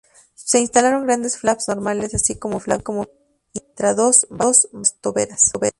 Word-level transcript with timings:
Se 0.33 0.59
instalaron 0.59 1.05
grandes 1.05 1.37
flaps 1.37 1.67
normales, 1.67 2.15
así 2.15 2.35
como 2.35 2.59
flaps 2.59 2.83
de 2.85 3.05
intradós 3.53 4.25
bajo 4.31 4.53
las 4.73 4.95
toberas. 4.99 5.43